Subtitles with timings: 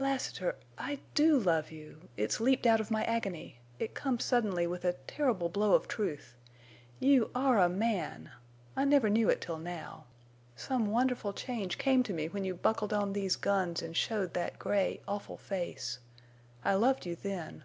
[0.00, 2.08] "Lassiter, I do love you!
[2.16, 3.60] It's leaped out of my agony.
[3.78, 6.34] It comes suddenly with a terrible blow of truth.
[6.98, 8.32] You are a man!
[8.74, 10.06] I never knew it till now.
[10.56, 14.58] Some wonderful change came to me when you buckled on these guns and showed that
[14.58, 16.00] gray, awful face.
[16.64, 17.62] I loved you then.